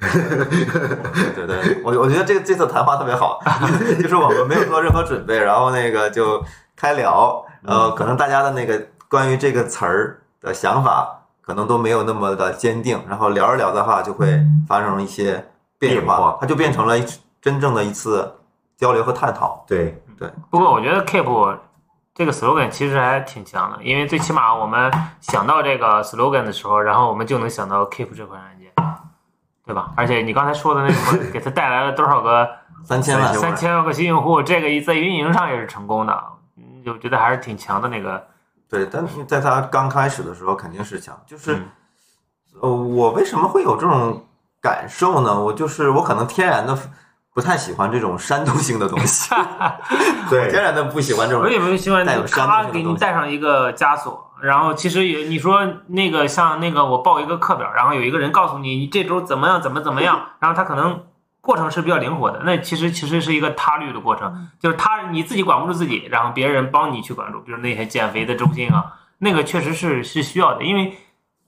[0.00, 3.38] 对对对，我我觉得这这次谈话特别好，
[4.00, 6.42] 就是我们没有做任何准备，然后那个就
[6.74, 15.44] 开聊，呃，可能大家的那个关于这个词儿的想法可能都没有那么的坚定，然后聊着聊的话就会发生一些
[15.78, 17.04] 变变化它就变成了一
[17.42, 18.36] 真正的一次
[18.78, 19.62] 交流和探讨。
[19.68, 21.24] 对对，不过我觉得 Keep
[22.20, 28.70] 这个 slogan 其实还挺强的，因为最起码我们想到这个 slogan 的时候，然后我们就能想到 Keep 这款软件，
[29.64, 29.90] 对吧？
[29.96, 32.46] 而且你刚才说的那什么， 给它带来了多少个
[32.84, 36.22] 三千万三千万个新用户，这个在运营上也是成功的，
[36.58, 38.22] 嗯，就觉得还是挺强的那个。
[38.68, 41.68] 对，但在它刚开始的时候肯定是强，就是嗯
[42.60, 44.26] 呃，我为什么会有这种
[44.60, 45.40] 感受呢？
[45.40, 46.78] 我就是我可能天然的
[47.32, 49.30] 不太喜欢这种煽动性的东西，
[50.28, 51.48] 对天然的不喜欢这种我。
[51.48, 61.04] 也没有喜欢带有煽动他性的东西给你带上一个枷锁，然后其实也你说那个像那个我报一个课表，然后有一个人告诉你你这周怎么样怎么怎么样，然后他可能
[61.40, 68.84] 过程是比较灵活的，那其实其实是一个他律的过程，就是他你自己管不住自己，然后别人帮你去管住，比如那些减肥的中心啊，
[69.18, 70.98] 那个确实是是需要的，因为。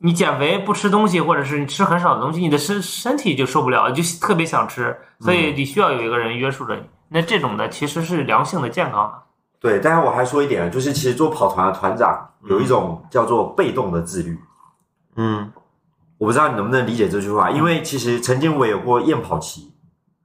[0.02, 6.82] 你减肥不吃东西，或者是你吃很少的东西，你的身身体就受不了，就特别想吃，所以你需要有一个人约束着你。
[7.08, 9.22] 那这种的其实是良性的、健康的。
[9.60, 14.36] 对，但是我还说一点，就是其实做跑团的团长有一种叫做被动的自律。
[15.14, 15.52] 嗯
[16.18, 19.72] 我不知道你能不能理解这句话，因为其实曾经我有过验跑期，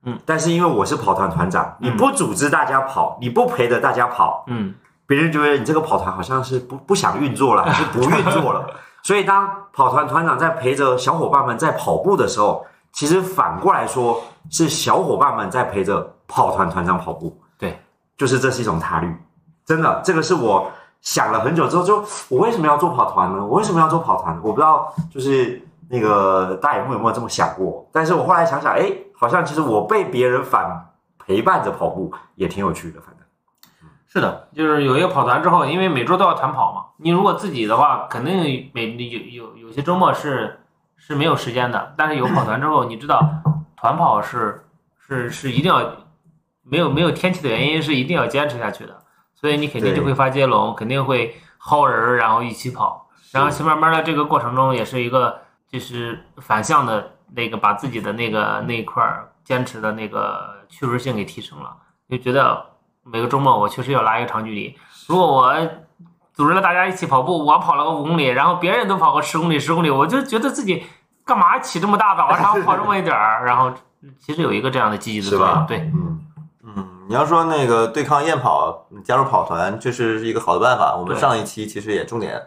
[0.03, 4.73] 嗯，但是因为我是跑团团长，你不组织大家跑，你不陪着大家跑，嗯，
[5.05, 8.69] 别人觉得你这个跑团好像是不不想运作了，还是不运作了。
[9.07, 17.33] 所以当跑团团长在陪着小伙伴们在跑步的时候，其实反过来说是小伙伴们在陪着跑团团长跑步。
[17.57, 17.79] 对，
[18.17, 19.15] 就是这是一种他律，
[19.65, 23.45] 真的，这个是我想了很久之后，就我为什么要做跑团呢？
[23.45, 24.37] 我为什么要做跑团？
[24.43, 27.87] 我不知道，就是那个大野木有没有这么想过？
[27.93, 30.85] 但是我后来想想，哎，好像其实我被别人反
[31.17, 33.25] 陪伴着跑步也挺有趣的，反正。
[34.09, 36.85] 是的，就是有一个跑团之后，因为每周都要团跑嘛。
[36.95, 40.61] 你如果自己的话，肯定每有有有些周末是
[40.95, 41.93] 是没有时间的。
[41.97, 43.21] 但是有跑团之后，你知道
[43.75, 44.63] 团跑是
[44.97, 45.97] 是是一定要
[46.63, 48.97] 没有没有天气的原因是一定要坚持下去的，
[49.35, 59.05] 所以你肯定就会发接龙，肯定会薅人，然后一起跑，然后其慢慢的这个过程中也是一个就是反向的那个把自己的那个那一块
[59.43, 61.75] 坚持的那个趣味性给提升了，
[62.09, 62.65] 就觉得。
[63.11, 64.75] 每个周末我确实要拉一个长距离。
[65.07, 65.53] 如果我
[66.33, 70.85] 组织了大家一起跑步，我跑了个五公里，然后别人都跑个十公里、十公里，我就觉得自己
[71.25, 73.71] 干嘛起这么大早，然后跑这么一点儿， 然后
[74.19, 75.65] 其实有一个这样的积极的作用。
[75.65, 76.19] 对，嗯
[76.63, 80.95] 嗯，你要说那个对抗夜跑，加入跑团，确实是一个好的办法。
[80.95, 82.39] 我们上一期其实也重点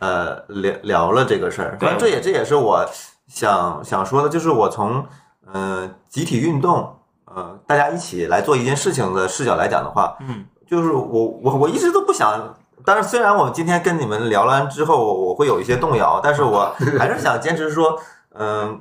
[0.00, 2.84] 呃聊聊了这个事儿，反正这也这也是我
[3.26, 5.06] 想想说的，就是我从
[5.52, 6.96] 呃集体运动。
[7.34, 17.96] 呃，大家一起来做一件事情的视角来讲的话，嗯，就是我我我一直都不想，但是虽然我今天跟你们聊完之后，我会有一些动摇，但是我 还是想坚持说，
[18.34, 18.80] 嗯，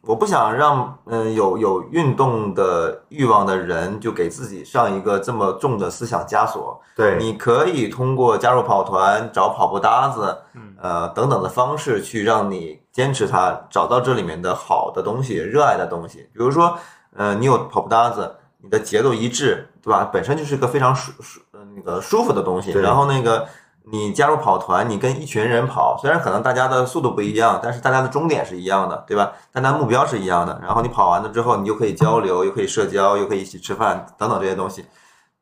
[0.00, 6.80] 我不想让嗯有有运动的欲望的人就给自己上一个这么重的思想枷锁。
[6.96, 10.36] 对，你可以通过加入跑团、找跑步搭子，
[10.82, 16.76] 呃等等的方式去让你坚持它，找到这里面的好的东西、热爱的东西，比如说。
[17.16, 20.08] 呃，你有跑步搭子，你的节奏一致，对吧？
[20.12, 22.72] 本身就是一个非常舒舒呃那个舒服的东西。
[22.72, 23.46] 然后那个
[23.90, 29.32] 你加入跑团，你跟一群人跑，虽然可能大家的速度不一样，但是大家的终点是一样的，对吧？
[29.52, 30.58] 大家目标是一样的。
[30.62, 34.84] 然后你跑完了之后，你就可以交流，又可以社交，又可以一起吃饭等等这些东西。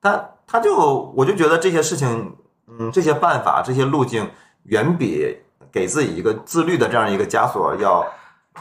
[0.00, 4.28] 他他就我就觉得这些事情，嗯，这些办法，这些路径，
[4.64, 5.38] 远比
[5.70, 8.04] 给自己一个自律的这样一个枷锁要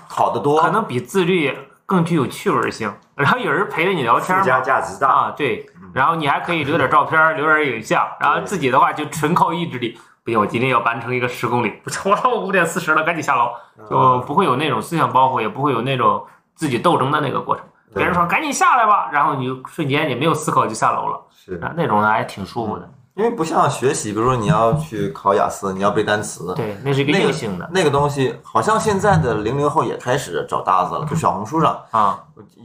[0.08, 0.62] 好得多。
[0.62, 1.52] 可能比自律。
[1.91, 9.99] 更具有趣味性，然后有人陪着你聊天附加价值大啊，对，然后你还可以留点照片，留点影像，然后自己的话就纯靠意志力。
[10.23, 13.51] 不行，我今天要完成一个十公里，我说我五点四十了，赶紧下楼，
[13.89, 16.25] 就不会有那种思想包袱，也不会有那种
[16.56, 17.65] 自己斗争的那个过程。
[17.93, 22.89] 别人说赶紧下来吧，然后你就瞬间也没有思考就下楼了，是那种还挺舒服的。
[23.21, 28.36] 因为不像学习，比如说你要去考雅思，你要背单词，对，那是一个硬性的那个东西。
[28.41, 32.19] 好像现在的零零后也开始找搭子了，就小红书上啊，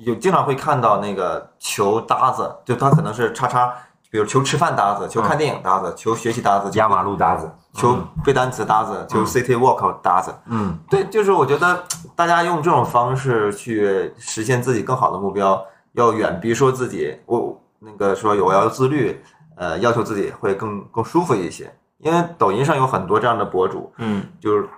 [0.06, 3.70] 有经常会看到那个求搭子，就他可能是叉叉，
[4.10, 10.34] 比如求吃饭搭子，求看电影搭子，求学习搭子，压马路搭子，求背单词搭子，求 City Walk 搭子。
[10.46, 19.22] 嗯，对，就是我觉得大家用这种方式去实现自己更好的目标，要远比说自己我那个说我要自律。
[19.56, 24.68] 呃，要求自己会更更舒服一些，因为抖音上有很多这样的博主，嗯，就是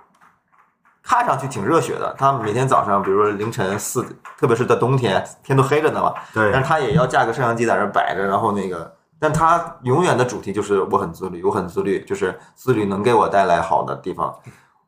[1.03, 2.15] 看上去挺热血的。
[2.17, 4.01] 他每天早上，比如说凌晨四，
[4.37, 6.51] 特别是在冬天，天都黑着呢嘛，对。
[6.53, 14.33] 但是他也要架个摄像机在那摆着，然后那个，但他永远的主题就是我很自律，我很自律，就是自律能给我带来好的地方。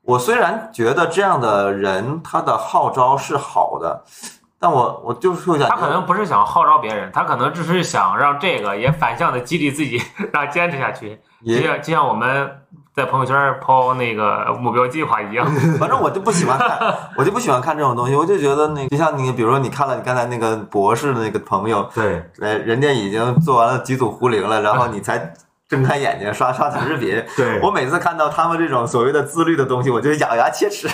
[0.04, 4.04] 我虽然觉得这样的人他的号召是好的。
[4.62, 10.00] 但我我就是说一下，他可能不是想号召别人，他可能只是想让这个也反向的激励自己，
[10.32, 11.20] 让坚持下去。
[11.44, 12.48] 就像就像我们
[12.96, 15.48] 在朋友圈抛那个目标计划一样。
[15.80, 16.78] 反正我就不喜欢看，
[17.18, 18.16] 我就不喜欢看这种东西。
[18.16, 25.34] 我就觉得那就像你，比如说你看了你刚才那个博士的那个朋友，对，呃，人家已经做完了几组壶铃了，然后你才。
[25.72, 30.90] 睁开眼睛刷刷短视频，对我每次看到他们这种所谓的自律的东西，我就咬牙切齿。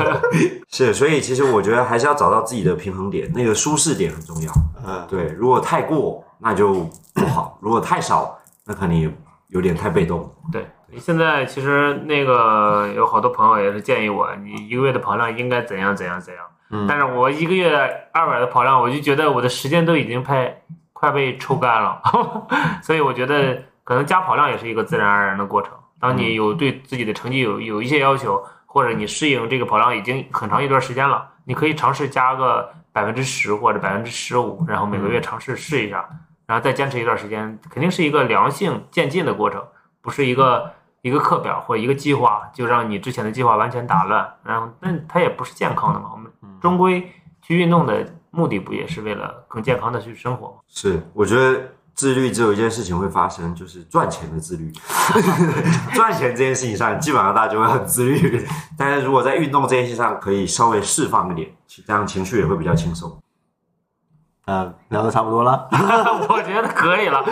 [0.68, 4.52] 是，所以其实我觉得还是要找到自己的平衡点，那个舒适点很重要。
[4.86, 9.10] 嗯，对，如果太过那就不好，如果太少，那肯定
[9.48, 10.30] 有点太被动。
[10.52, 10.66] 对，
[10.98, 16.44] 现在其实那个有好多朋友也是建议我，你一个月的跑量应该怎样怎样怎样。
[16.70, 17.74] 嗯，但是我一个月
[18.12, 20.60] 二百的跑量，我就觉得我的时间都已经快
[20.92, 22.02] 快被抽干了，
[22.84, 23.62] 所以我觉得。
[23.90, 25.72] 可能加跑量也是一个自然而然的过程。
[25.98, 36.08] 当你有对自己的成绩有有一些要求，或者你适应这个跑量已经很长一段时间了，你可以尝试加个百分之十或者百分之十五，然后每个月尝试试一下，
[36.46, 39.60] 然后再坚持一段时间，肯定是一个良性渐进的过程，
[40.00, 40.70] 不是一个
[41.02, 46.10] 一个课表或者一个计划就让你之前的计划完全打乱，然后那它也不是健康的嘛。
[46.12, 46.30] 我们
[46.60, 47.10] 终归
[47.42, 50.54] 去运动的目的不也是为了更健康的去生活吗？
[50.68, 51.60] 是，我觉得。
[52.00, 54.72] 自律只有一件事情会发生，就是赚钱的自律。
[55.92, 58.42] 赚钱这件事情上，基本上大家就会很自律。
[58.78, 61.54] 但是如果在运动这件事上，可以稍微释放一点，
[61.86, 63.20] 这样情绪也会比较轻松。
[64.46, 65.68] 嗯，聊的差不多了，
[66.30, 67.22] 我觉得可以了。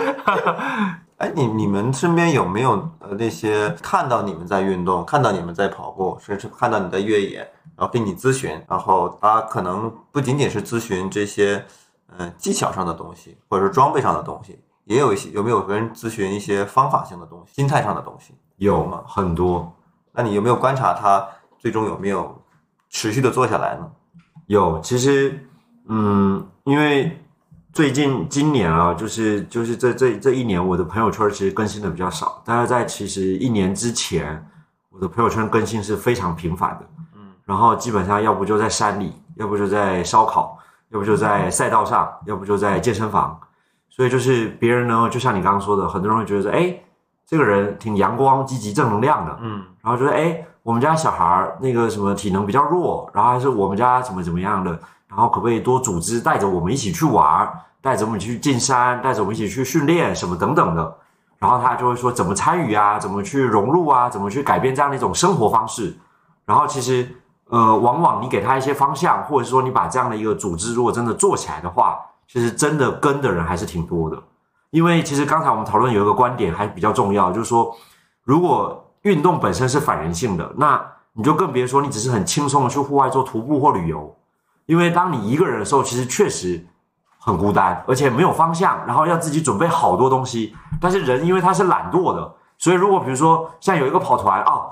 [1.17, 7.39] 哎，你你们身边有没有呃那些看到你们在运动，看到你们在跑步，甚至看到你在越野，
[7.75, 11.65] 然后给你咨询，然后他可能不仅仅是咨询这些
[12.11, 18.33] 嗯、呃技巧上的东西，或者说装备上的东西，也有一些有没有跟人咨询一些方法性的东西、心态上的东西？
[18.57, 19.03] 有吗？
[19.07, 19.73] 很多，
[20.11, 21.25] 那你有没有观察他
[21.57, 22.41] 最终有没有
[22.89, 23.89] 持续的做下来呢？
[24.47, 25.47] 有，其实，
[25.87, 27.23] 嗯，因为
[27.71, 32.41] 最近今年啊，就是就是这这这一年，我的朋友圈其实更新的比较少。
[32.43, 34.43] 但是在其实一年之前，
[34.89, 36.89] 我的朋友圈更新是非常频繁的。
[37.15, 40.57] 嗯，然后基本上要不就在山里，要不就在烧烤，
[40.89, 43.39] 要不就在赛道上，要不就在健身房。
[43.89, 46.73] 所以就是别人呢，就像你刚刚说的，很多人会觉得，哎，
[47.25, 49.37] 这个人挺阳光、积极、正能量的。
[49.41, 54.71] 嗯然后觉得哎，我们家小孩儿那个什么体能比较弱，然后还是我们家怎么怎么样的，
[55.07, 57.49] 然后可不可以多组织带着我们一起去玩，
[57.81, 60.95] 带着我们去进山，带着我们一起去训练什么等等的。
[61.39, 65.97] 然后他就会说怎么参与啊，怎么去融入啊，怎么去改变这样的一种生活方式。
[66.45, 67.09] 然后其实
[67.49, 74.17] 呃，往往你给他一些方向，或者说你把这样的一个组织如果真的做起来的话，其实真的跟的人还是挺多的。
[74.69, 77.75] 因为其实刚才我们讨论有一个观点还比较重要，就是说
[78.23, 80.79] 如果运动本身是反人性的，那
[81.13, 84.15] 你就更别说你只是很轻松的去户外做徒步或旅游，
[84.67, 86.63] 因为当你一个人的时候，其实确实
[87.17, 90.55] 很孤单，而且没有方向，然后要自己准备好多东西。
[90.79, 94.69] 但是人因为他是懒惰的，所以如果比如说像有一个跑团啊，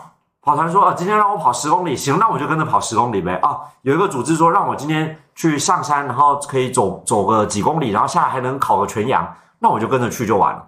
[0.47, 3.59] 跑团说啊，今天让我跑十公里，行，那我就跟着跑十公里呗啊。
[3.81, 9.27] 有一个组织说让我今天去上山，然后可以走走个几公里，然后下来还能烤个全羊，
[9.59, 10.63] 那我就跟着去就完了。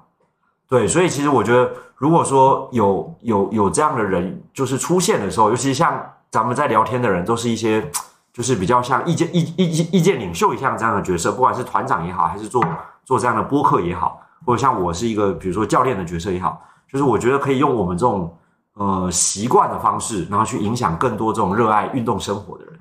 [0.68, 5.98] 对，所以其实我觉得，如果说有有有这样的人就是出现的时候，尤其像
[6.30, 7.90] 咱们在聊天的人，都是一些
[8.34, 12.62] 就是比较像意见意意意意见领袖一样这样的角色，不管是团长也好，还是做
[13.06, 16.62] 做这样的播客也好，或者像我是一个比如说教练的角色也好，
[16.92, 18.36] 就是我觉得可以用我们这种
[18.80, 22.74] 呃习惯的方式，然后去影响更多这种热爱运动生活的人。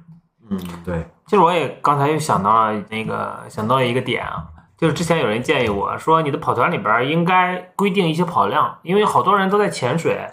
[0.50, 4.44] 嗯对，其实我也刚才又想到了那个想到一个点啊，
[4.78, 10.26] 就是之前有人建议我说，你的跑团里边应该规定一些跑量，因为好多人都在潜水，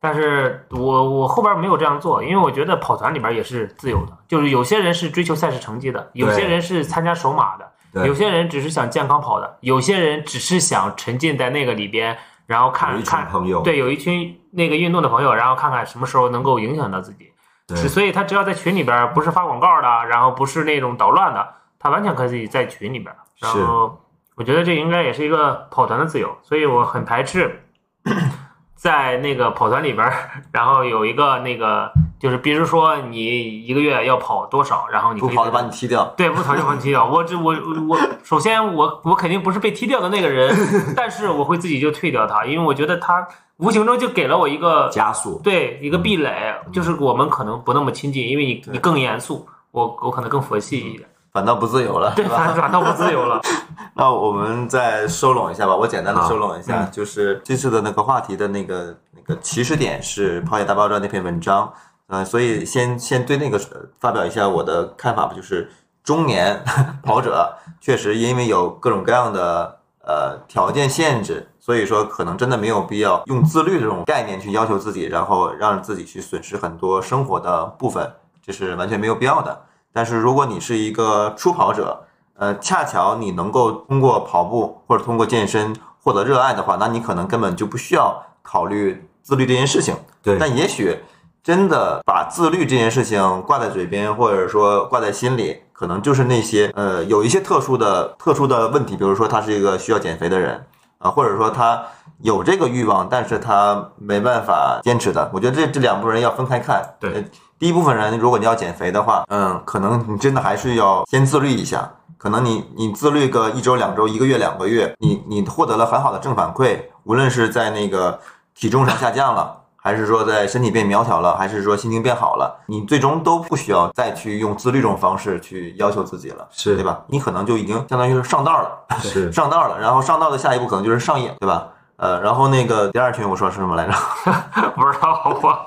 [0.00, 17.32] 但是我我后边没有这样做，因为我觉得跑团里边也是自由的，就是有些人是追求赛事成绩的，有些人是参加首马的，有些人只是想健康跑的，有些人只是想沉浸在那个里边，然后看看朋友，对，有一群那个运动的朋友，然后看看什么时候能够影响到自己。
[17.66, 23.16] 对，所以他只要在群里边不是发广告的，然后不是那种捣乱的，他完全可以在群里边儿。
[23.40, 23.98] 然后
[24.36, 27.64] 我觉得这应该也是一个跑团的自由，所以我很排斥
[28.76, 30.12] 在那个跑团里边，
[30.52, 36.04] 然后有一个那个就是，比如说你一个月要跑多少，然后你不跑就把你踢掉。
[36.18, 37.06] 对，不跑就把你踢掉。
[37.06, 37.54] 我这我
[37.88, 40.54] 我首先我我肯定不是被踢掉的那个人，
[40.94, 43.26] 但是我会自己就退掉他，因为我觉得他
[43.58, 52.36] 无形中就给了我一个加速，对一个壁垒，就是我们可能不那么亲近，因为你你更严肃，我我可能更佛系一点，反倒不自由了，对，吧？
[52.36, 53.40] 反反倒不自由了。
[53.94, 61.72] 那我们再收拢一下吧，我简单的收拢一下，就是这次的那个话题的那个那个起始点是《跑野大爆炸》那篇文章，
[62.08, 65.70] 呃，所以先先对那个呃发表一下我的看法吧，就是
[66.02, 66.60] 中年
[67.04, 78.12] 跑者确实因为有各种各样的呃条件限制，所以说可能真的没有必要用自律这种概念去要求自己，然后让自己去损失很多生活的部分，
[78.44, 79.62] 这是完全没有必要的。
[79.90, 82.04] 但是如果你是一个初跑者，
[82.36, 89.96] 呃，恰巧你能够通过跑步或者通过健身获得热爱的话，那你可能根本就不需要考虑自律这件事情。
[90.22, 90.94] 对，但也许
[91.42, 100.62] 真的把自律这件事情挂在嘴边，或者说挂在心里，可能就是那些呃有一些特殊的特殊的问题，比如说他是一个需要减肥的人
[101.04, 101.82] 啊、或者说他
[102.22, 105.30] 有这个欲望，但是他没办法坚持的。
[105.34, 106.82] 我觉得这这两部分人要分开看。
[106.98, 107.24] 对呃，
[107.58, 111.90] 第一部分人，如果你要减肥的话，嗯，可能你真的还是要先自律一下。
[112.16, 118.18] 可能你你自律个一周、两周、一个月、两个月，你你获得了很好的正反馈，无论是在那个
[118.54, 127.02] 体重上下降了，还是说在身体变苗条了，还是说心情变好了，你最终都不需要再去用自律这种方式去要求自己了，是对吧？
[127.08, 131.68] 你可能就已经相当于是上道了， 是上道了，然后上道的下一步可能就是上瘾，对吧？
[131.96, 133.92] 呃，然后那个第二群我说是什么来着？
[134.74, 135.66] 不知道我，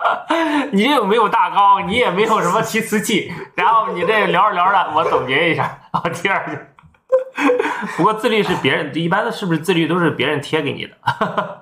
[0.72, 6.58] 你又没有大纲，你也没有什么提词器，然后你这聊着聊着，我总结一下啊，第二句。
[7.98, 11.61] 不过自律是别人，一般的是不是自律都是别人贴给你的？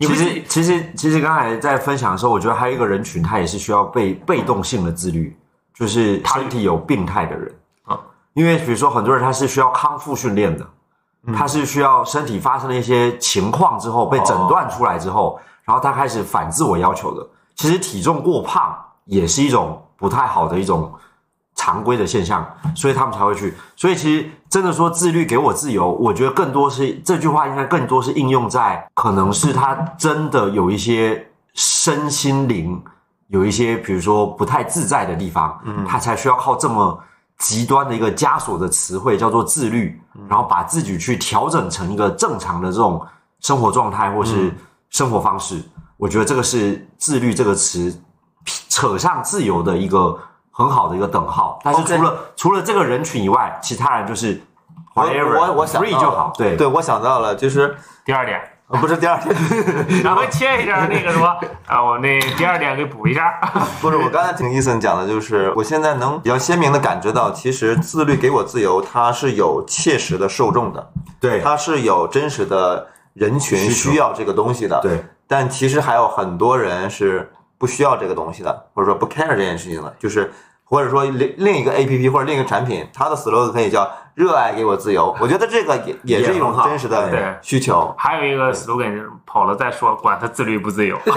[0.00, 5.36] 其是实其实其实刚才在分享的时候，我觉得还有一个人群，他也是需要被被动性的自律，
[5.72, 7.98] 就是身体有病态的人啊。
[8.32, 10.66] 因为比如说很多人他是需要康复训练的，
[11.36, 17.26] 他是需要身体发生了一些情况之后被诊断出来之后，然后他开始反自我要求的。
[17.54, 20.92] 其实体重过胖也是一种不太好的一种
[21.64, 22.46] 常规的现象，
[22.76, 23.54] 所以他们才会去。
[23.74, 32.78] 所以其实真的说自律给我自由，我觉得更多是这句话应该更多是应用在可能是他真的有一些身心灵
[33.28, 37.02] 有一些比如说不太自在的地方，嗯，他才需要靠这么
[37.38, 39.98] 极端的一个枷锁的词汇叫做自律，
[40.28, 43.00] 然后把自己去调整成一个正常的这种
[43.40, 44.52] 生活状态或是
[44.90, 45.62] 生活方式。
[45.96, 47.98] 我觉得这个是自律这个词
[48.68, 50.18] 扯上自由的一个
[50.56, 51.58] 很好的一个等号。
[51.64, 54.40] 但是除了除了这个人群以外，其他人就是
[54.94, 56.32] 我 whatever 我我想 free 到了就好。
[56.38, 59.34] 对对，我想到了，就是第二点，呃不是第二点，
[60.04, 61.26] 然后切一下那个什么
[61.66, 63.40] 啊，我那第二点给补一下。
[63.82, 74.80] 不是我刚才听伊森讲的，就是我现在能比较鲜明的感觉到，其实自律给我自由，它是有切实的受众的，对它是有真实的人群需要这个东西的。
[74.80, 77.32] 对但其实还有很多人是
[77.64, 80.30] 不需要这个东西的，或者说不 care 这件事情的，就是
[80.64, 85.16] 或者说另另一个 A P P 或者另一个产品，它的 slogan 可以叫“热爱给我自由”。
[85.18, 87.94] 我觉得这个也也是一种真实的对需求。
[87.96, 90.98] 还有一个 slogan 就是跑了再说，管他自律不自由。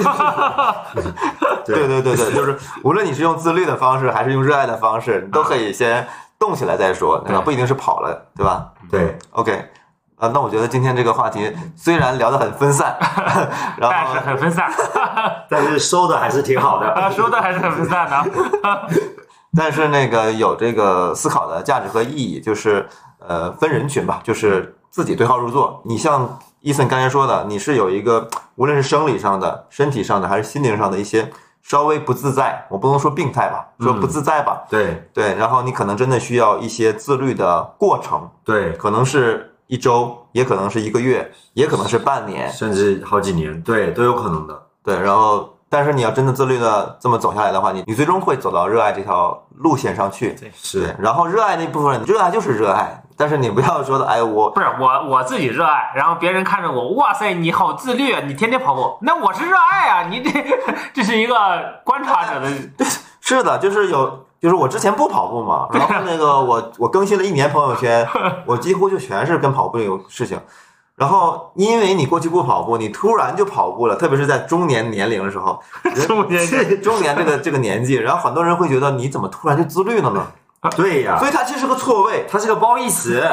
[1.65, 6.07] 对对对对，就是无论你是用自律的方式还是用热爱的方式，你都可以先
[6.39, 7.41] 动起来再说，对吧？
[7.41, 9.65] 不一定是跑了，对吧对，？OK。
[10.17, 12.97] 啊，那我觉得今天这个话题虽然聊得很分散，
[13.77, 14.67] 然但是后很分散，
[15.47, 16.87] 但是收的还是挺好的。
[16.89, 18.87] 啊，说的还是很分散的。
[19.55, 22.87] 但是那个有这个思考的价值和意义，就是
[23.19, 25.81] 呃分人群吧，就是自己对号入座。
[25.85, 35.35] 你像伊森刚才说的，你是有一个无论是生理上的、身体上的还是心灵上的一些稍微不自在，我不能说病态吧，说不自在吧，对对。
[35.35, 44.61] 然后你可能真的需要一些自律的过程，对，可能是一周，也可能是一个月，也可能是半年，甚至好几年，对，都有可能的。
[44.83, 44.99] 对。
[44.99, 50.31] 然后，但是你要真的自律的这么走下来的话，你你最终会走到热爱这条路线上去。
[50.39, 60.31] 对，是，然后热爱那部分，热爱就是热爱，但是你不要说的，哎，我不是我我自己热爱，然后别人看着我，哇塞，你好自律，啊，你天天跑步，那我是热爱啊，你这
[60.95, 61.35] 这是一个
[61.83, 62.85] 观察者的，
[63.19, 68.07] 是的，就是有，就是我之前不跑步嘛，然后那个我我更新了一年朋友圈，
[68.45, 70.39] 我几乎就全是跟跑步有事情。
[70.95, 75.59] 然后因为你过去不跑步，你突然就跑步了，特别是在中年年龄的时候，
[76.07, 80.25] 中年中年这个这个年纪，然后很多人会觉得你怎么突然就自律了呢？
[80.75, 83.23] 对呀所，以它其实是个错位，它是个褒义词。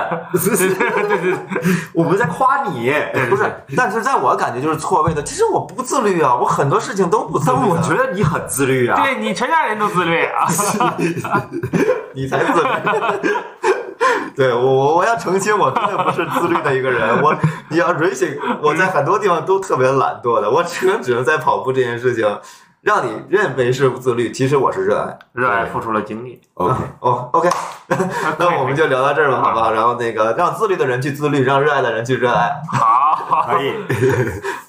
[1.93, 2.93] 我们在夸你，
[3.31, 5.23] 不是，但是在我感觉就是错位的。
[5.23, 7.61] 其实我不自律啊，我很多事情都不自律、啊。
[7.61, 9.01] 但我觉得你很自律啊。
[9.03, 10.47] 对你全家人都自律啊，
[12.15, 12.69] 你才自律。
[14.37, 17.23] 对我，我我要澄清，我真的不是自律的一个人。
[17.23, 17.35] 我
[17.69, 22.39] 你要允许我在很多地方都特别懒惰的，我只能只能在跑步这件事情
[22.85, 25.19] 让你认为是自律，其实我是热爱。
[25.33, 26.39] 热爱付出了精力。
[26.53, 27.49] OK，哦，OK，
[28.39, 29.71] 那我们就聊到这儿吧，好吧？
[29.71, 32.53] 然后那个让自律的人去自律，让热爱的人去热爱。
[32.71, 33.73] 好， 可以，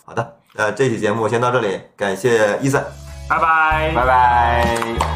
[0.05, 2.81] 好的，呃，这期节目先到这里，感谢伊森。
[3.27, 5.14] 拜拜，拜拜。